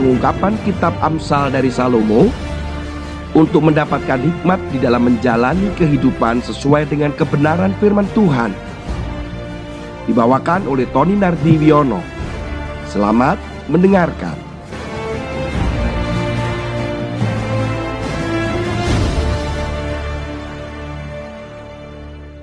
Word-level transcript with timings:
pengungkapan 0.00 0.56
kitab 0.64 0.96
Amsal 1.04 1.52
dari 1.52 1.68
Salomo 1.68 2.32
untuk 3.36 3.68
mendapatkan 3.68 4.16
hikmat 4.16 4.56
di 4.72 4.80
dalam 4.80 5.04
menjalani 5.04 5.68
kehidupan 5.76 6.40
sesuai 6.40 6.88
dengan 6.88 7.12
kebenaran 7.12 7.76
firman 7.76 8.08
Tuhan. 8.16 8.56
Dibawakan 10.08 10.64
oleh 10.64 10.88
Tony 10.88 11.20
Nardiwiono. 11.20 12.00
Selamat 12.88 13.36
mendengarkan. 13.68 14.40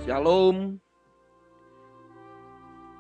Shalom. 0.05 0.77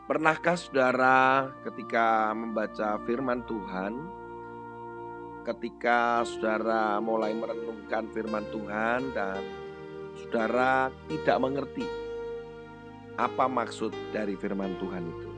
Pernahkah 0.09 0.57
saudara 0.57 1.51
ketika 1.61 2.31
membaca 2.31 2.99
firman 3.05 3.43
Tuhan, 3.43 3.95
ketika 5.47 6.27
saudara 6.27 6.99
mulai 6.99 7.31
merenungkan 7.31 8.11
firman 8.11 8.43
Tuhan 8.51 9.15
dan 9.15 9.39
saudara 10.19 10.91
tidak 11.07 11.37
mengerti 11.39 11.87
apa 13.15 13.47
maksud 13.47 13.95
dari 14.11 14.35
firman 14.35 14.75
Tuhan 14.75 15.03
itu? 15.07 15.29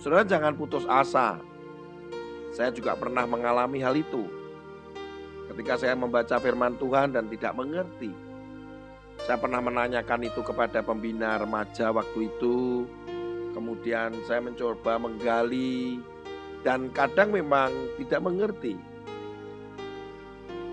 Saudara 0.00 0.24
jangan 0.24 0.56
putus 0.56 0.88
asa. 0.88 1.36
Saya 2.52 2.72
juga 2.72 2.96
pernah 2.96 3.28
mengalami 3.28 3.80
hal 3.84 3.92
itu. 3.92 4.24
Ketika 5.52 5.76
saya 5.76 5.92
membaca 5.92 6.40
firman 6.40 6.76
Tuhan 6.80 7.12
dan 7.12 7.28
tidak 7.28 7.52
mengerti, 7.52 8.12
saya 9.20 9.36
pernah 9.36 9.60
menanyakan 9.60 10.26
itu 10.26 10.40
kepada 10.40 10.80
pembina 10.80 11.36
remaja 11.36 11.92
waktu 11.92 12.28
itu, 12.28 12.88
Kemudian 13.52 14.16
saya 14.24 14.40
mencoba 14.40 14.96
menggali 14.96 16.00
dan 16.62 16.90
kadang 16.94 17.34
memang 17.34 17.70
tidak 17.98 18.22
mengerti. 18.22 18.78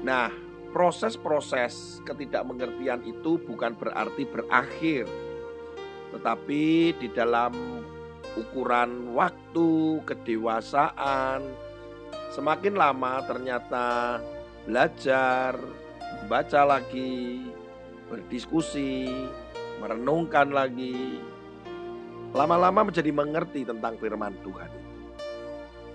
Nah, 0.06 0.32
proses-proses 0.72 2.00
ketidakmengertian 2.06 3.02
itu 3.04 3.42
bukan 3.42 3.74
berarti 3.76 4.24
berakhir. 4.30 5.10
Tetapi 6.14 6.94
di 6.98 7.08
dalam 7.14 7.54
ukuran 8.38 9.14
waktu, 9.18 10.02
kedewasaan, 10.06 11.42
semakin 12.34 12.74
lama 12.78 13.26
ternyata 13.26 14.18
belajar, 14.66 15.58
membaca 16.22 16.62
lagi, 16.66 17.50
berdiskusi, 18.10 19.10
merenungkan 19.82 20.54
lagi, 20.54 21.22
lama-lama 22.34 22.90
menjadi 22.90 23.10
mengerti 23.10 23.66
tentang 23.66 23.98
firman 23.98 24.38
Tuhan 24.46 24.70
itu. 24.70 24.89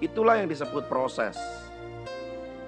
Itulah 0.04 0.36
yang 0.36 0.52
disebut 0.52 0.84
proses. 0.84 1.32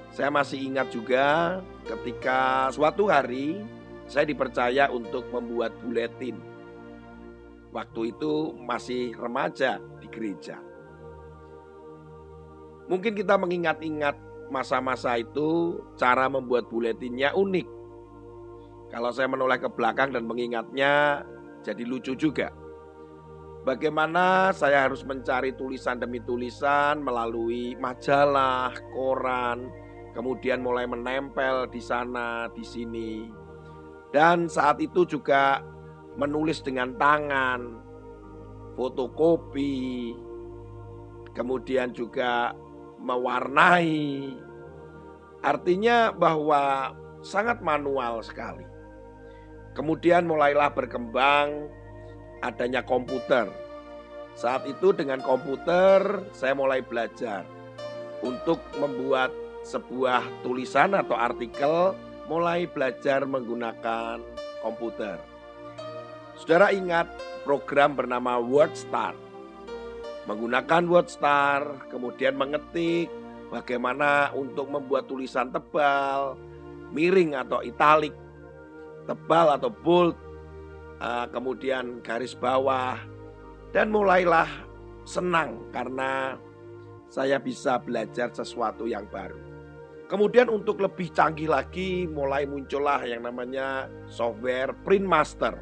Saya 0.09 0.33
masih 0.33 0.73
ingat 0.73 0.89
juga 0.89 1.61
ketika 1.85 2.73
suatu 2.73 3.13
hari 3.13 3.61
saya 4.09 4.25
dipercaya 4.25 4.89
untuk 4.89 5.29
membuat 5.29 5.77
buletin. 5.85 6.41
Waktu 7.77 8.17
itu 8.17 8.57
masih 8.65 9.13
remaja 9.21 9.77
di 10.01 10.09
gereja. 10.09 10.57
Mungkin 12.89 13.13
kita 13.13 13.37
mengingat-ingat 13.37 14.17
masa-masa 14.49 15.21
itu 15.21 15.77
cara 16.01 16.33
membuat 16.33 16.73
buletinnya 16.73 17.37
unik. 17.37 17.69
Kalau 18.97 19.13
saya 19.13 19.29
menoleh 19.29 19.61
ke 19.61 19.69
belakang 19.69 20.09
dan 20.09 20.25
mengingatnya 20.25 21.21
jadi 21.61 21.85
lucu 21.85 22.17
juga. 22.17 22.49
Bagaimana 23.67 24.55
saya 24.55 24.87
harus 24.87 25.03
mencari 25.03 25.51
tulisan 25.59 25.99
demi 25.99 26.23
tulisan 26.23 27.03
melalui 27.03 27.75
majalah, 27.83 28.71
koran, 28.95 29.75
kemudian 30.15 30.63
mulai 30.63 30.87
menempel 30.87 31.67
di 31.67 31.83
sana, 31.83 32.47
di 32.55 32.63
sini. 32.63 33.27
Dan 34.15 34.47
saat 34.47 34.79
itu 34.79 35.03
juga 35.03 35.67
menulis 36.15 36.63
dengan 36.63 36.95
tangan, 36.95 37.83
fotokopi, 38.79 40.15
kemudian 41.35 41.91
juga 41.91 42.55
mewarnai. 43.03 44.31
Artinya 45.43 46.15
bahwa 46.15 46.95
sangat 47.19 47.59
manual 47.67 48.23
sekali. 48.23 48.63
Kemudian 49.75 50.23
mulailah 50.23 50.71
berkembang 50.71 51.67
adanya 52.41 52.85
komputer. 52.85 53.49
Saat 54.37 54.69
itu 54.69 54.93
dengan 54.93 55.25
komputer 55.25 56.25
saya 56.37 56.53
mulai 56.53 56.85
belajar 56.85 57.49
untuk 58.21 58.61
membuat 58.77 59.33
sebuah 59.65 60.23
tulisan 60.45 60.95
atau 60.95 61.17
artikel 61.17 61.97
mulai 62.29 62.69
belajar 62.69 63.25
menggunakan 63.25 64.21
komputer. 64.61 65.19
Saudara 66.37 66.71
ingat 66.75 67.09
program 67.49 67.97
bernama 67.97 68.37
WordStar. 68.43 69.17
Menggunakan 70.27 70.83
WordStar, 70.91 71.87
kemudian 71.89 72.35
mengetik 72.35 73.09
bagaimana 73.49 74.35
untuk 74.35 74.67
membuat 74.67 75.07
tulisan 75.07 75.55
tebal, 75.55 76.35
miring 76.91 77.39
atau 77.39 77.63
italik, 77.63 78.13
tebal 79.07 79.55
atau 79.55 79.71
bold, 79.71 80.19
uh, 81.01 81.27
kemudian 81.31 82.01
garis 82.01 82.37
bawah, 82.37 83.01
dan 83.73 83.93
mulailah 83.93 84.49
senang 85.07 85.69
karena 85.71 86.41
saya 87.07 87.39
bisa 87.39 87.79
belajar 87.79 88.33
sesuatu 88.35 88.85
yang 88.89 89.07
baru. 89.09 89.39
Kemudian 90.07 90.47
untuk 90.47 90.79
lebih 90.79 91.11
canggih 91.11 91.51
lagi 91.51 92.07
mulai 92.07 92.47
muncullah 92.47 93.03
yang 93.03 93.27
namanya 93.27 93.91
software 94.07 94.71
Print 94.87 95.03
Master. 95.03 95.59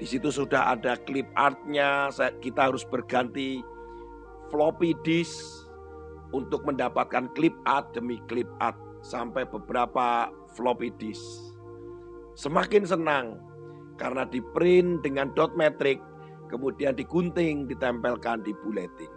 Di 0.00 0.08
situ 0.08 0.32
sudah 0.32 0.72
ada 0.72 0.96
clip 1.04 1.28
artnya, 1.36 2.08
kita 2.40 2.72
harus 2.72 2.80
berganti 2.88 3.60
floppy 4.48 4.96
disk 5.04 5.68
untuk 6.32 6.64
mendapatkan 6.64 7.28
clip 7.36 7.52
art 7.68 7.92
demi 7.92 8.16
clip 8.24 8.48
art 8.64 8.80
sampai 9.04 9.44
beberapa 9.44 10.32
floppy 10.56 10.88
disk. 10.96 11.52
Semakin 12.40 12.88
senang 12.88 13.36
karena 14.00 14.24
di 14.24 14.40
print 14.40 15.04
dengan 15.04 15.28
dot 15.36 15.52
metric, 15.52 16.00
kemudian 16.48 16.96
digunting, 16.96 17.68
ditempelkan 17.68 18.40
di 18.40 18.56
buletin. 18.56 19.12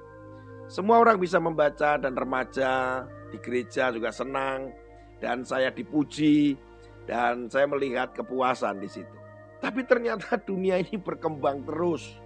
Semua 0.67 0.99
orang 0.99 1.15
bisa 1.15 1.39
membaca 1.39 1.95
dan 1.95 2.19
remaja 2.19 3.03
di 3.31 3.39
gereja 3.39 3.95
juga 3.95 4.11
senang 4.11 4.75
dan 5.23 5.47
saya 5.47 5.71
dipuji 5.71 6.59
dan 7.07 7.47
saya 7.47 7.63
melihat 7.71 8.11
kepuasan 8.11 8.83
di 8.83 8.91
situ. 8.91 9.17
Tapi 9.63 9.87
ternyata 9.87 10.35
dunia 10.49 10.83
ini 10.83 10.99
berkembang 10.99 11.63
terus. 11.63 12.19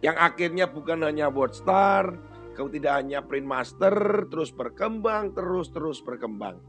Yang 0.00 0.16
akhirnya 0.16 0.64
bukan 0.70 1.04
hanya 1.04 1.28
WordStar, 1.28 2.16
kau 2.56 2.70
tidak 2.70 3.02
hanya 3.02 3.20
print 3.20 3.44
master, 3.44 4.24
terus 4.30 4.54
berkembang, 4.54 5.34
terus 5.34 5.68
terus 5.74 5.98
berkembang. 6.00 6.62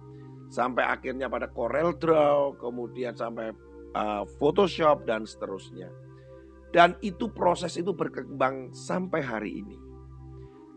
Sampai 0.49 0.81
akhirnya 0.81 1.29
pada 1.29 1.45
Corel 1.45 1.93
Draw, 1.93 2.57
kemudian 2.57 3.13
sampai 3.13 3.53
uh, 3.95 4.23
Photoshop 4.37 5.05
dan 5.07 5.25
seterusnya. 5.25 5.89
Dan 6.69 6.93
itu 7.01 7.33
proses 7.33 7.77
itu 7.81 7.93
berkembang 7.97 8.69
sampai 8.73 9.21
hari 9.25 9.51
ini. 9.65 9.77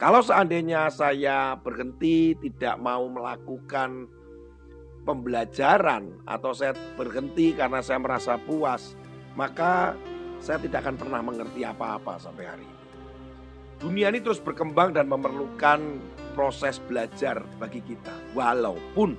Kalau 0.00 0.24
seandainya 0.24 0.88
saya 0.88 1.54
berhenti 1.54 2.34
tidak 2.34 2.80
mau 2.80 3.06
melakukan 3.06 4.08
pembelajaran 5.06 6.10
atau 6.26 6.50
saya 6.56 6.74
berhenti 6.96 7.54
karena 7.54 7.78
saya 7.84 8.02
merasa 8.02 8.34
puas, 8.40 8.98
maka 9.38 9.94
saya 10.42 10.58
tidak 10.58 10.82
akan 10.82 10.96
pernah 10.98 11.20
mengerti 11.22 11.62
apa-apa 11.62 12.18
sampai 12.18 12.44
hari 12.50 12.64
ini. 12.66 12.80
Dunia 13.78 14.10
ini 14.14 14.22
terus 14.22 14.42
berkembang 14.42 14.94
dan 14.94 15.10
memerlukan 15.10 16.02
proses 16.34 16.82
belajar 16.82 17.42
bagi 17.58 17.82
kita, 17.82 18.14
walaupun 18.34 19.14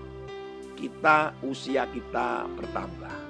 kita 0.75 1.31
usia 1.47 1.88
kita 1.91 2.47
bertambah. 2.59 3.22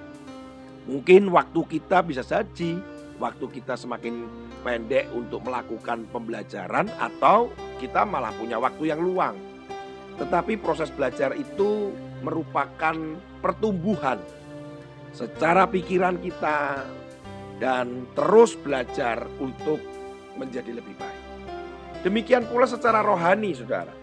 Mungkin 0.83 1.31
waktu 1.31 1.63
kita 1.67 2.03
bisa 2.03 2.23
saja 2.23 2.75
waktu 3.21 3.45
kita 3.47 3.79
semakin 3.79 4.27
pendek 4.67 5.07
untuk 5.15 5.43
melakukan 5.47 6.03
pembelajaran 6.11 6.91
atau 6.99 7.51
kita 7.79 8.03
malah 8.03 8.35
punya 8.35 8.59
waktu 8.59 8.91
yang 8.91 8.99
luang. 8.99 9.35
Tetapi 10.19 10.59
proses 10.59 10.91
belajar 10.91 11.31
itu 11.35 11.91
merupakan 12.23 12.95
pertumbuhan 13.39 14.19
secara 15.11 15.67
pikiran 15.67 16.19
kita 16.19 16.83
dan 17.61 18.09
terus 18.17 18.57
belajar 18.59 19.23
untuk 19.39 19.79
menjadi 20.35 20.75
lebih 20.79 20.95
baik. 20.97 21.21
Demikian 22.03 22.43
pula 22.51 22.67
secara 22.67 22.99
rohani, 22.99 23.55
saudara. 23.55 24.02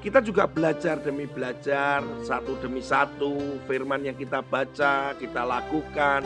Kita 0.00 0.22
juga 0.22 0.46
belajar 0.46 1.00
demi 1.02 1.26
belajar, 1.26 2.04
satu 2.22 2.54
demi 2.62 2.78
satu, 2.84 3.58
firman 3.66 4.06
yang 4.06 4.14
kita 4.14 4.44
baca, 4.44 5.16
kita 5.18 5.42
lakukan. 5.42 6.22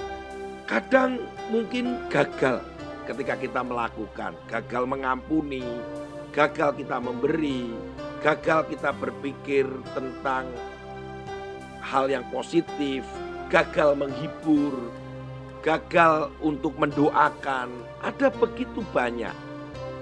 Kadang 0.69 1.23
mungkin 1.49 1.97
gagal 2.13 2.61
ketika 3.09 3.35
kita 3.41 3.61
melakukan, 3.65 4.37
gagal 4.47 4.85
mengampuni, 4.87 5.65
gagal 6.31 6.77
kita 6.79 7.03
memberi, 7.03 7.73
gagal 8.23 8.71
kita 8.71 8.95
berpikir 8.95 9.67
tentang 9.97 10.47
hal 11.81 12.07
yang 12.07 12.23
positif, 12.29 13.03
gagal 13.51 13.99
menghibur, 13.99 14.95
gagal 15.65 16.31
untuk 16.39 16.77
mendoakan. 16.77 17.73
Ada 18.05 18.31
begitu 18.31 18.85
banyak. 18.95 19.35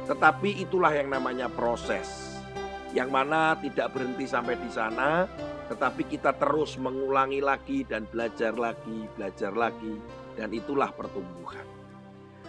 Tetapi 0.05 0.65
itulah 0.65 0.93
yang 0.93 1.09
namanya 1.09 1.49
proses. 1.49 2.28
Yang 2.99 3.11
mana 3.15 3.55
tidak 3.63 3.95
berhenti 3.95 4.27
sampai 4.27 4.59
di 4.59 4.67
sana, 4.67 5.31
tetapi 5.71 6.03
kita 6.11 6.35
terus 6.35 6.75
mengulangi 6.83 7.39
lagi 7.39 7.87
dan 7.87 8.11
belajar 8.11 8.59
lagi, 8.59 9.07
belajar 9.15 9.55
lagi. 9.55 10.03
Dan 10.35 10.51
itulah 10.51 10.91
pertumbuhan. 10.91 11.63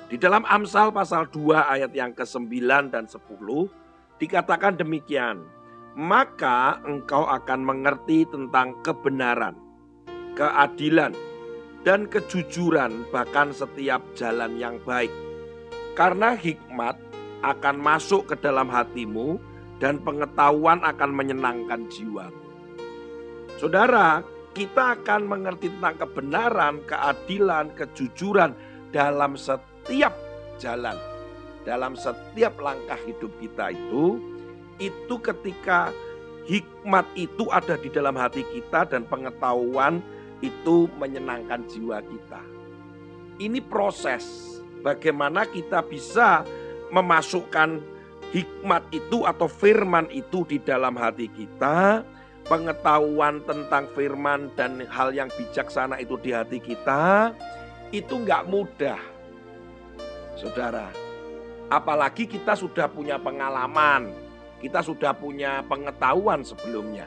Di 0.10 0.18
dalam 0.18 0.42
Amsal 0.50 0.90
pasal 0.90 1.30
2 1.30 1.70
ayat 1.70 1.94
yang 1.94 2.18
ke-9 2.18 2.50
dan 2.90 3.06
10 3.06 3.22
dikatakan 4.18 4.74
demikian. 4.74 5.46
Maka 5.94 6.82
engkau 6.82 7.30
akan 7.30 7.62
mengerti 7.62 8.26
tentang 8.26 8.74
kebenaran, 8.82 9.54
keadilan, 10.34 11.14
dan 11.86 12.10
kejujuran 12.10 13.06
bahkan 13.14 13.54
setiap 13.54 14.02
jalan 14.18 14.58
yang 14.58 14.82
baik. 14.82 15.14
Karena 15.94 16.34
hikmat 16.34 16.98
akan 17.46 17.76
masuk 17.78 18.34
ke 18.34 18.36
dalam 18.42 18.70
hatimu 18.70 19.38
dan 19.80 20.00
pengetahuan 20.04 20.84
akan 20.84 21.12
menyenangkan 21.16 21.88
jiwa. 21.88 22.28
Saudara, 23.60 24.24
kita 24.56 25.00
akan 25.00 25.28
mengerti 25.28 25.72
tentang 25.72 25.96
kebenaran, 26.04 26.84
keadilan, 26.84 27.72
kejujuran 27.76 28.52
dalam 28.92 29.40
setiap 29.40 30.16
jalan, 30.60 30.96
dalam 31.64 31.96
setiap 31.96 32.60
langkah 32.60 33.00
hidup 33.08 33.32
kita 33.40 33.72
itu, 33.72 34.20
itu 34.80 35.16
ketika 35.20 35.92
hikmat 36.48 37.06
itu 37.16 37.48
ada 37.52 37.76
di 37.80 37.88
dalam 37.92 38.16
hati 38.16 38.42
kita 38.52 38.88
dan 38.90 39.06
pengetahuan 39.08 40.04
itu 40.40 40.88
menyenangkan 40.98 41.68
jiwa 41.68 42.00
kita. 42.04 42.42
Ini 43.40 43.60
proses 43.64 44.58
bagaimana 44.84 45.48
kita 45.48 45.84
bisa 45.84 46.44
memasukkan 46.90 47.99
hikmat 48.30 48.86
itu 48.94 49.26
atau 49.26 49.50
firman 49.50 50.06
itu 50.14 50.46
di 50.46 50.62
dalam 50.62 50.94
hati 50.98 51.30
kita 51.34 52.06
pengetahuan 52.50 53.46
tentang 53.46 53.86
firman 53.94 54.50
dan 54.58 54.82
hal 54.90 55.14
yang 55.14 55.30
bijaksana 55.38 56.02
itu 56.02 56.18
di 56.18 56.34
hati 56.34 56.58
kita, 56.58 57.32
itu 57.94 58.10
nggak 58.10 58.50
mudah. 58.50 58.98
Saudara, 60.34 60.90
apalagi 61.70 62.26
kita 62.26 62.58
sudah 62.58 62.90
punya 62.90 63.22
pengalaman, 63.22 64.10
kita 64.58 64.82
sudah 64.82 65.14
punya 65.14 65.62
pengetahuan 65.70 66.42
sebelumnya. 66.42 67.06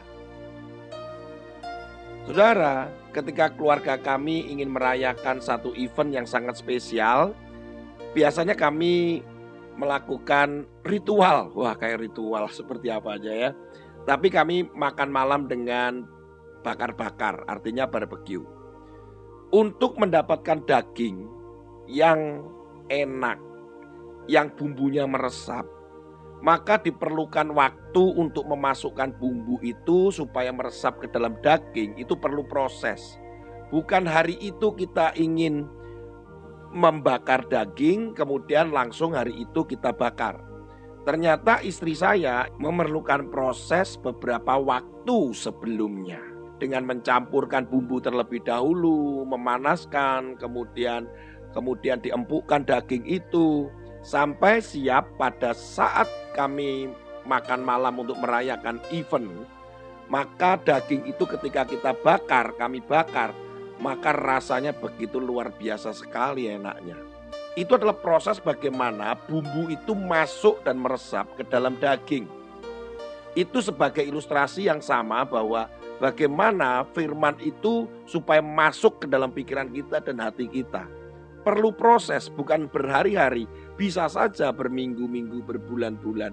Saudara, 2.23 2.87
ketika 3.11 3.51
keluarga 3.51 3.99
kami 3.99 4.47
ingin 4.47 4.71
merayakan 4.71 5.43
satu 5.43 5.75
event 5.75 6.23
yang 6.23 6.27
sangat 6.29 6.55
spesial, 6.55 7.35
biasanya 8.15 8.55
kami 8.55 9.27
melakukan 9.77 10.69
ritual. 10.85 11.53
Wah, 11.57 11.75
kayak 11.77 12.05
ritual 12.09 12.49
seperti 12.53 12.93
apa 12.93 13.17
aja 13.17 13.33
ya 13.33 13.51
tapi 14.03 14.35
kami 14.35 14.67
makan 14.75 15.15
malam 15.15 15.47
dengan 15.47 16.03
bakar-bakar, 16.67 17.47
artinya 17.47 17.87
barbecue. 17.87 18.43
Untuk 19.53 19.95
mendapatkan 20.01 20.65
daging 20.67 21.29
yang 21.87 22.43
enak, 22.91 23.39
yang 24.27 24.51
bumbunya 24.59 25.07
meresap, 25.07 25.69
maka 26.43 26.83
diperlukan 26.83 27.55
waktu 27.55 28.05
untuk 28.19 28.49
memasukkan 28.51 29.15
bumbu 29.23 29.63
itu 29.63 30.11
supaya 30.11 30.51
meresap 30.51 30.99
ke 30.99 31.07
dalam 31.07 31.39
daging. 31.45 31.95
Itu 32.01 32.19
perlu 32.19 32.43
proses. 32.49 33.21
Bukan 33.71 34.09
hari 34.09 34.35
itu 34.43 34.75
kita 34.75 35.15
ingin 35.15 35.69
membakar 36.73 37.45
daging, 37.47 38.17
kemudian 38.17 38.73
langsung 38.73 39.13
hari 39.13 39.45
itu 39.45 39.63
kita 39.69 39.93
bakar. 39.93 40.41
Ternyata 41.05 41.61
istri 41.61 41.93
saya 41.93 42.49
memerlukan 42.57 43.29
proses 43.29 43.99
beberapa 44.01 44.57
waktu 44.57 45.35
sebelumnya 45.37 46.23
dengan 46.63 46.87
mencampurkan 46.87 47.67
bumbu 47.67 47.99
terlebih 47.99 48.39
dahulu, 48.47 49.27
memanaskan, 49.27 50.39
kemudian 50.39 51.11
kemudian 51.53 51.99
diempukkan 52.01 52.65
daging 52.65 53.03
itu 53.05 53.67
sampai 54.07 54.63
siap 54.63 55.11
pada 55.19 55.53
saat 55.53 56.07
kami 56.39 56.89
makan 57.27 57.67
malam 57.67 57.99
untuk 57.99 58.19
merayakan 58.23 58.79
event. 58.95 59.31
Maka 60.07 60.55
daging 60.63 61.09
itu 61.09 61.25
ketika 61.25 61.67
kita 61.67 61.93
bakar, 62.05 62.55
kami 62.55 62.79
bakar, 62.85 63.35
maka 63.83 64.15
rasanya 64.15 64.71
begitu 64.71 65.19
luar 65.19 65.51
biasa 65.51 65.91
sekali 65.91 66.47
enaknya. 66.47 66.95
Itu 67.59 67.75
adalah 67.75 67.99
proses 67.99 68.39
bagaimana 68.39 69.19
bumbu 69.27 69.69
itu 69.69 69.93
masuk 69.93 70.63
dan 70.63 70.79
meresap 70.79 71.27
ke 71.35 71.43
dalam 71.43 71.75
daging. 71.83 72.31
Itu 73.35 73.59
sebagai 73.59 74.07
ilustrasi 74.07 74.71
yang 74.71 74.79
sama 74.79 75.27
bahwa 75.27 75.67
bagaimana 75.99 76.87
firman 76.95 77.35
itu 77.43 77.91
supaya 78.07 78.41
masuk 78.41 79.05
ke 79.05 79.07
dalam 79.11 79.35
pikiran 79.35 79.69
kita 79.75 79.99
dan 80.01 80.23
hati 80.23 80.47
kita. 80.47 80.87
Perlu 81.43 81.75
proses, 81.75 82.31
bukan 82.31 82.71
berhari-hari, 82.71 83.51
bisa 83.75 84.07
saja 84.07 84.55
berminggu-minggu, 84.55 85.43
berbulan-bulan. 85.43 86.33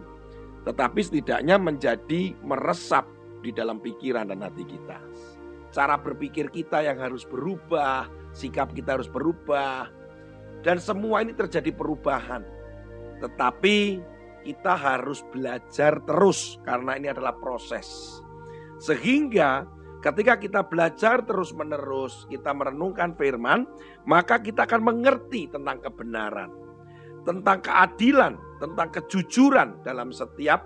Tetapi 0.70 1.00
setidaknya 1.02 1.58
menjadi 1.58 2.38
meresap 2.46 3.10
di 3.42 3.50
dalam 3.50 3.82
pikiran 3.82 4.30
dan 4.30 4.46
hati 4.46 4.70
kita. 4.70 5.02
Cara 5.70 6.02
berpikir 6.02 6.50
kita 6.50 6.82
yang 6.82 6.98
harus 6.98 7.24
berubah, 7.30 8.10
sikap 8.34 8.74
kita 8.74 8.98
harus 8.98 9.10
berubah, 9.10 9.90
dan 10.66 10.82
semua 10.82 11.22
ini 11.22 11.32
terjadi 11.38 11.70
perubahan. 11.72 12.42
Tetapi 13.22 13.78
kita 14.44 14.74
harus 14.74 15.22
belajar 15.30 16.00
terus 16.04 16.58
karena 16.66 16.98
ini 16.98 17.12
adalah 17.12 17.36
proses. 17.38 18.20
Sehingga 18.80 19.68
ketika 20.00 20.40
kita 20.40 20.62
belajar 20.64 21.22
terus-menerus, 21.28 22.26
kita 22.32 22.56
merenungkan 22.56 23.14
firman, 23.20 23.68
maka 24.08 24.40
kita 24.40 24.64
akan 24.64 24.82
mengerti 24.82 25.52
tentang 25.52 25.84
kebenaran, 25.84 26.50
tentang 27.28 27.60
keadilan, 27.60 28.34
tentang 28.58 28.90
kejujuran 28.90 29.84
dalam 29.84 30.10
setiap 30.16 30.64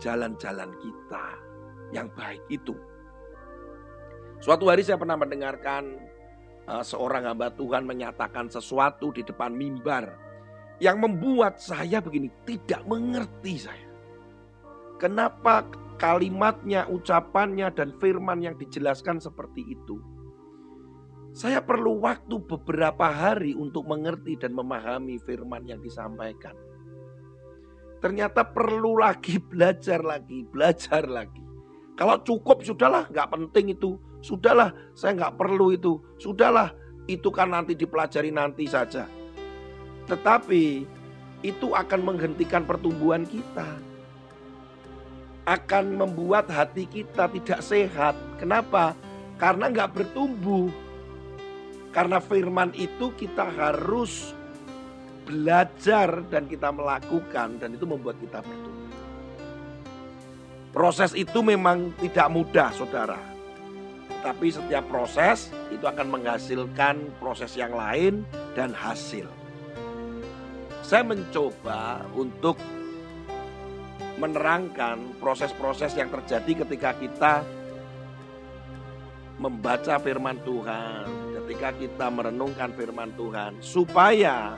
jalan-jalan 0.00 0.72
kita 0.80 1.26
yang 1.92 2.08
baik 2.16 2.42
itu. 2.48 2.74
Suatu 4.44 4.68
hari 4.68 4.84
saya 4.84 5.00
pernah 5.00 5.16
mendengarkan 5.16 6.04
Eh, 6.64 6.80
seorang 6.80 7.28
hamba 7.28 7.52
Tuhan 7.52 7.84
menyatakan 7.84 8.48
sesuatu 8.48 9.12
di 9.12 9.20
depan 9.20 9.52
mimbar 9.52 10.16
yang 10.80 10.96
membuat 10.96 11.60
saya 11.60 12.00
begini 12.00 12.32
tidak 12.48 12.80
mengerti 12.88 13.68
saya. 13.68 13.88
Kenapa 14.96 15.68
kalimatnya, 16.00 16.88
ucapannya 16.88 17.68
dan 17.68 17.92
firman 18.00 18.40
yang 18.40 18.56
dijelaskan 18.56 19.20
seperti 19.20 19.76
itu? 19.76 20.00
Saya 21.36 21.60
perlu 21.60 22.00
waktu 22.00 22.40
beberapa 22.48 23.12
hari 23.12 23.52
untuk 23.52 23.84
mengerti 23.84 24.40
dan 24.40 24.56
memahami 24.56 25.20
firman 25.20 25.68
yang 25.68 25.84
disampaikan. 25.84 26.56
Ternyata 28.00 28.40
perlu 28.40 29.04
lagi 29.04 29.36
belajar 29.52 30.00
lagi, 30.00 30.48
belajar 30.48 31.04
lagi. 31.04 31.44
Kalau 31.92 32.24
cukup 32.24 32.64
sudahlah, 32.64 33.04
nggak 33.12 33.28
penting 33.28 33.76
itu 33.76 34.00
Sudahlah, 34.24 34.72
saya 34.96 35.12
nggak 35.20 35.36
perlu 35.36 35.76
itu. 35.76 36.00
Sudahlah, 36.16 36.72
itu 37.04 37.28
kan 37.28 37.52
nanti 37.52 37.76
dipelajari 37.76 38.32
nanti 38.32 38.64
saja. 38.64 39.04
Tetapi 40.08 40.88
itu 41.44 41.76
akan 41.76 42.00
menghentikan 42.00 42.64
pertumbuhan 42.64 43.28
kita. 43.28 43.68
Akan 45.44 46.00
membuat 46.00 46.48
hati 46.48 46.88
kita 46.88 47.28
tidak 47.28 47.60
sehat. 47.60 48.16
Kenapa? 48.40 48.96
Karena 49.36 49.68
nggak 49.68 49.92
bertumbuh. 49.92 50.72
Karena 51.92 52.16
firman 52.16 52.72
itu 52.72 53.12
kita 53.12 53.44
harus 53.44 54.32
belajar 55.28 56.24
dan 56.32 56.48
kita 56.48 56.72
melakukan 56.72 57.60
dan 57.60 57.76
itu 57.76 57.84
membuat 57.84 58.16
kita 58.24 58.40
bertumbuh. 58.40 58.72
Proses 60.72 61.12
itu 61.12 61.44
memang 61.44 61.92
tidak 62.00 62.28
mudah, 62.32 62.72
saudara 62.72 63.33
tapi 64.24 64.48
setiap 64.48 64.88
proses 64.88 65.52
itu 65.68 65.84
akan 65.84 66.08
menghasilkan 66.08 67.12
proses 67.20 67.52
yang 67.60 67.76
lain 67.76 68.24
dan 68.56 68.72
hasil. 68.72 69.28
Saya 70.80 71.04
mencoba 71.04 72.08
untuk 72.16 72.56
menerangkan 74.16 75.12
proses-proses 75.20 75.92
yang 75.92 76.08
terjadi 76.08 76.64
ketika 76.64 76.96
kita 76.96 77.34
membaca 79.36 80.00
firman 80.00 80.40
Tuhan, 80.40 81.04
ketika 81.44 81.76
kita 81.76 82.06
merenungkan 82.08 82.72
firman 82.72 83.12
Tuhan, 83.20 83.60
supaya 83.60 84.56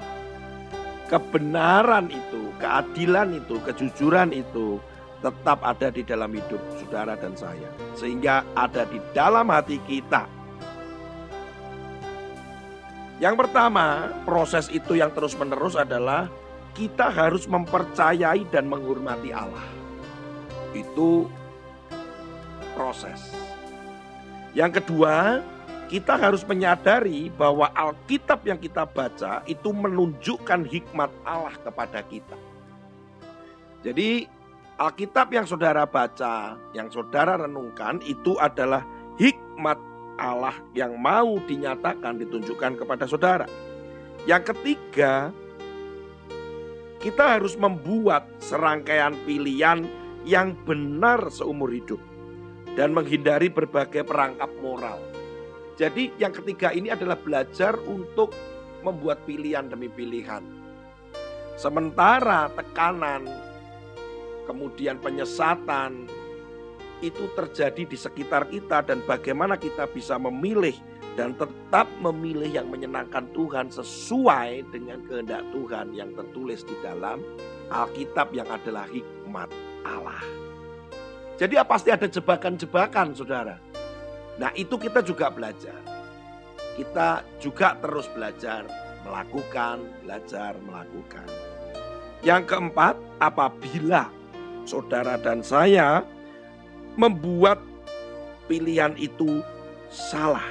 kebenaran 1.11 2.07
itu, 2.13 2.55
keadilan 2.63 3.35
itu, 3.43 3.57
kejujuran 3.67 4.31
itu 4.31 4.79
tetap 5.27 5.59
ada 5.67 5.91
di 5.91 6.07
dalam 6.07 6.31
hidup 6.31 6.63
saudara 6.79 7.19
dan 7.19 7.35
saya, 7.35 7.67
sehingga 7.99 8.47
ada 8.55 8.87
di 8.87 9.03
dalam 9.11 9.51
hati 9.51 9.83
kita. 9.83 10.31
Yang 13.19 13.35
pertama, 13.43 14.15
proses 14.23 14.71
itu 14.71 14.95
yang 14.95 15.11
terus-menerus 15.11 15.75
adalah 15.75 16.31
kita 16.79 17.11
harus 17.11 17.49
mempercayai 17.51 18.47
dan 18.55 18.71
menghormati 18.71 19.35
Allah. 19.35 19.67
Itu 20.77 21.27
proses. 22.77 23.35
Yang 24.53 24.85
kedua, 24.85 25.41
kita 25.89 26.21
harus 26.21 26.45
menyadari 26.45 27.33
bahwa 27.33 27.73
Alkitab 27.73 28.45
yang 28.45 28.61
kita 28.61 28.85
baca 28.85 29.41
itu 29.49 29.73
menunjukkan 29.73 30.69
hikmat 30.69 31.11
Allah 31.25 31.57
kepada 31.65 32.05
kita. 32.05 32.37
Jadi, 33.81 34.29
Alkitab 34.77 35.33
yang 35.33 35.49
saudara 35.49 35.89
baca, 35.89 36.61
yang 36.77 36.93
saudara 36.93 37.41
renungkan, 37.41 37.97
itu 38.05 38.37
adalah 38.37 38.85
hikmat 39.17 39.81
Allah 40.21 40.53
yang 40.77 41.01
mau 41.01 41.41
dinyatakan, 41.41 42.21
ditunjukkan 42.21 42.85
kepada 42.85 43.09
saudara. 43.09 43.49
Yang 44.29 44.53
ketiga, 44.53 45.33
kita 47.01 47.41
harus 47.41 47.57
membuat 47.57 48.29
serangkaian 48.37 49.17
pilihan 49.25 49.89
yang 50.29 50.53
benar 50.69 51.25
seumur 51.33 51.73
hidup 51.73 52.01
dan 52.77 52.93
menghindari 52.93 53.49
berbagai 53.49 54.05
perangkap 54.05 54.53
moral. 54.61 55.01
Jadi, 55.81 56.13
yang 56.21 56.37
ketiga 56.37 56.69
ini 56.77 56.93
adalah 56.93 57.17
belajar 57.17 57.81
untuk 57.89 58.37
membuat 58.85 59.25
pilihan 59.25 59.73
demi 59.73 59.89
pilihan. 59.89 60.45
Sementara 61.57 62.53
tekanan, 62.53 63.25
kemudian 64.47 65.03
penyesatan 65.03 66.07
itu 67.05 67.29
terjadi 67.37 67.85
di 67.85 67.99
sekitar 67.99 68.49
kita, 68.49 68.81
dan 68.87 69.05
bagaimana 69.05 69.61
kita 69.61 69.85
bisa 69.91 70.17
memilih 70.17 70.73
dan 71.17 71.33
tetap 71.37 71.89
memilih 72.01 72.49
yang 72.49 72.69
menyenangkan 72.69 73.29
Tuhan 73.33 73.73
sesuai 73.73 74.69
dengan 74.69 75.01
kehendak 75.09 75.45
Tuhan 75.53 75.97
yang 75.97 76.13
tertulis 76.13 76.61
di 76.65 76.77
dalam 76.85 77.25
Alkitab 77.73 78.33
yang 78.37 78.49
adalah 78.49 78.85
hikmat 78.89 79.49
Allah. 79.85 80.25
Jadi 81.37 81.57
pasti 81.69 81.93
ada 81.93 82.09
jebakan-jebakan 82.09 83.13
saudara. 83.17 83.57
Nah 84.37 84.53
itu 84.57 84.77
kita 84.77 85.01
juga 85.05 85.33
belajar. 85.33 85.81
Kita 86.77 87.25
juga 87.41 87.77
terus 87.81 88.05
belajar 88.13 88.69
melakukan, 89.05 89.85
belajar 90.05 90.53
melakukan. 90.61 91.29
Yang 92.21 92.43
keempat, 92.53 92.97
apabila 93.21 94.13
saudara 94.67 95.17
dan 95.17 95.41
saya 95.41 96.03
membuat 96.99 97.63
pilihan 98.51 98.93
itu 98.99 99.41
salah 99.89 100.45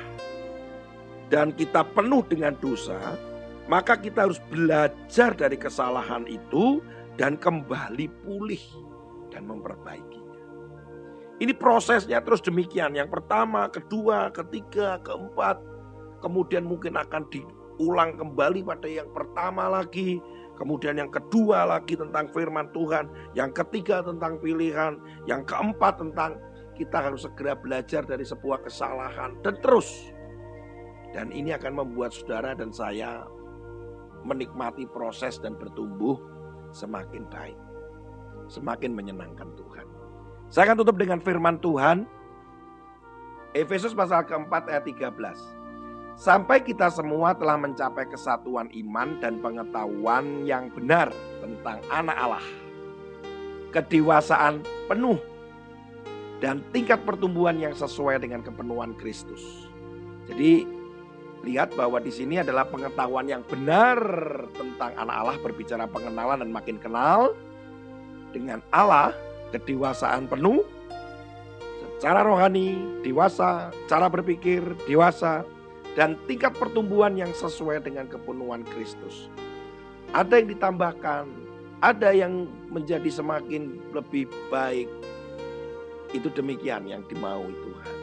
dan 1.27 1.51
kita 1.51 1.81
penuh 1.81 2.21
dengan 2.25 2.53
dosa, 2.61 3.17
maka 3.65 3.97
kita 3.97 4.29
harus 4.29 4.37
belajar 4.47 5.33
dari 5.33 5.57
kesalahan 5.57 6.29
itu 6.29 6.79
dan 7.17 7.35
kembali 7.39 8.07
pulih 8.21 8.61
dan 9.33 9.49
memperbaikinya. 9.49 10.37
Ini 11.41 11.51
prosesnya 11.57 12.23
terus 12.23 12.39
demikian. 12.39 12.95
Yang 12.95 13.19
pertama, 13.19 13.67
kedua, 13.67 14.31
ketiga, 14.31 15.01
keempat, 15.03 15.59
kemudian 16.23 16.63
mungkin 16.63 16.95
akan 16.95 17.27
diulang 17.27 18.15
kembali 18.15 18.63
pada 18.63 18.87
yang 18.87 19.09
pertama 19.11 19.67
lagi, 19.67 20.23
kemudian 20.55 20.99
yang 20.99 21.11
kedua 21.11 21.67
lagi 21.67 21.95
tentang 21.95 22.31
firman 22.31 22.71
Tuhan, 22.71 23.07
yang 23.37 23.51
ketiga 23.51 24.01
tentang 24.01 24.39
pilihan, 24.39 24.97
yang 25.29 25.43
keempat 25.43 25.99
tentang 25.99 26.39
kita 26.75 26.99
harus 26.99 27.23
segera 27.23 27.55
belajar 27.55 28.03
dari 28.03 28.27
sebuah 28.27 28.67
kesalahan 28.67 29.39
dan 29.43 29.55
terus 29.63 30.11
dan 31.15 31.31
ini 31.31 31.55
akan 31.55 31.79
membuat 31.79 32.11
saudara 32.11 32.51
dan 32.51 32.75
saya 32.75 33.23
menikmati 34.27 34.83
proses 34.83 35.39
dan 35.39 35.55
bertumbuh 35.55 36.19
semakin 36.75 37.23
baik. 37.31 37.55
Semakin 38.51 38.91
menyenangkan 38.91 39.47
Tuhan. 39.55 39.87
Saya 40.51 40.69
akan 40.69 40.83
tutup 40.83 40.99
dengan 40.99 41.23
firman 41.23 41.55
Tuhan. 41.63 42.03
Efesus 43.55 43.95
pasal 43.95 44.27
keempat 44.27 44.67
ayat 44.67 44.83
13. 44.83 45.54
Sampai 46.15 46.63
kita 46.63 46.87
semua 46.87 47.35
telah 47.35 47.59
mencapai 47.59 48.07
kesatuan 48.07 48.71
iman 48.71 49.19
dan 49.19 49.43
pengetahuan 49.43 50.47
yang 50.47 50.71
benar 50.71 51.11
tentang 51.43 51.83
anak 51.91 52.15
Allah. 52.15 52.47
Kedewasaan 53.75 54.63
penuh 54.87 55.19
dan 56.39 56.63
tingkat 56.71 57.03
pertumbuhan 57.03 57.59
yang 57.59 57.75
sesuai 57.75 58.23
dengan 58.23 58.39
kepenuhan 58.39 58.95
Kristus. 58.95 59.67
Jadi 60.31 60.63
lihat 61.43 61.75
bahwa 61.75 61.99
di 61.99 62.09
sini 62.09 62.39
adalah 62.39 62.63
pengetahuan 62.63 63.27
yang 63.27 63.43
benar 63.45 63.99
tentang 64.55 64.95
anak 64.95 65.15
Allah 65.19 65.37
berbicara 65.43 65.85
pengenalan 65.85 66.41
dan 66.41 66.49
makin 66.49 66.79
kenal 66.79 67.35
dengan 68.31 68.63
Allah 68.71 69.11
kedewasaan 69.53 70.25
penuh 70.31 70.65
secara 71.95 72.25
rohani 72.25 72.99
dewasa 73.05 73.69
cara 73.87 74.09
berpikir 74.09 74.59
dewasa 74.89 75.45
dan 75.95 76.19
tingkat 76.27 76.53
pertumbuhan 76.59 77.15
yang 77.15 77.31
sesuai 77.31 77.81
dengan 77.81 78.05
kepenuhan 78.11 78.67
Kristus. 78.67 79.31
Ada 80.11 80.43
yang 80.43 80.51
ditambahkan 80.51 81.45
ada 81.83 82.09
yang 82.15 82.47
menjadi 82.71 83.07
semakin 83.11 83.77
lebih 83.91 84.25
baik. 84.47 84.87
Itu 86.15 86.31
demikian 86.31 86.87
yang 86.87 87.03
dimaui 87.05 87.51
Tuhan. 87.51 87.93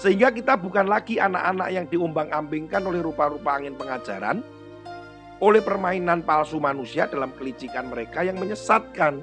Sehingga 0.00 0.32
kita 0.32 0.54
bukan 0.56 0.86
lagi 0.88 1.18
anak-anak 1.20 1.68
yang 1.74 1.86
diumbang-ambingkan 1.90 2.80
oleh 2.86 3.04
rupa-rupa 3.04 3.60
angin 3.60 3.76
pengajaran, 3.76 4.40
oleh 5.42 5.60
permainan 5.60 6.24
palsu 6.24 6.56
manusia 6.56 7.10
dalam 7.10 7.34
kelicikan 7.36 7.92
mereka 7.92 8.24
yang 8.24 8.40
menyesatkan. 8.40 9.20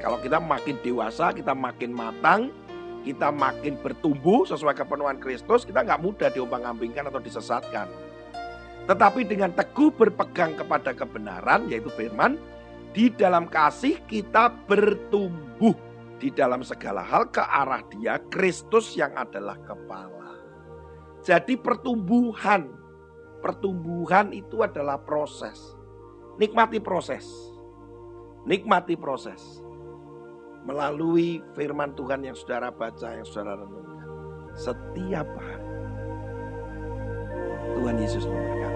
Kalau 0.00 0.16
kita 0.22 0.40
makin 0.40 0.80
dewasa, 0.80 1.34
kita 1.36 1.52
makin 1.52 1.92
matang, 1.92 2.54
kita 3.06 3.30
makin 3.30 3.78
bertumbuh 3.78 4.42
sesuai 4.50 4.74
kepenuhan 4.74 5.22
Kristus, 5.22 5.62
kita 5.62 5.86
nggak 5.86 6.02
mudah 6.02 6.26
diumbang-ambingkan 6.34 7.06
atau 7.06 7.22
disesatkan. 7.22 7.86
Tetapi 8.90 9.22
dengan 9.22 9.54
teguh 9.54 9.94
berpegang 9.94 10.58
kepada 10.58 10.90
kebenaran, 10.90 11.70
yaitu 11.70 11.86
firman, 11.94 12.34
di 12.90 13.06
dalam 13.14 13.46
kasih 13.46 14.02
kita 14.10 14.50
bertumbuh 14.66 15.78
di 16.16 16.32
dalam 16.32 16.64
segala 16.66 17.04
hal 17.04 17.28
ke 17.28 17.44
arah 17.44 17.84
dia 17.92 18.18
Kristus 18.32 18.96
yang 18.98 19.14
adalah 19.14 19.60
kepala. 19.62 20.40
Jadi 21.22 21.58
pertumbuhan, 21.58 22.72
pertumbuhan 23.44 24.32
itu 24.32 24.64
adalah 24.66 24.98
proses. 24.98 25.76
Nikmati 26.40 26.80
proses. 26.80 27.26
Nikmati 28.46 28.94
proses. 28.96 29.65
Melalui 30.66 31.40
firman 31.54 31.94
Tuhan 31.94 32.26
yang 32.26 32.34
saudara 32.34 32.74
baca, 32.74 33.14
yang 33.14 33.24
saudara 33.24 33.62
renungkan. 33.62 34.08
Setiap 34.58 35.28
hari. 35.38 35.70
Tuhan 37.78 37.96
Yesus 38.02 38.24
memberkati. 38.26 38.75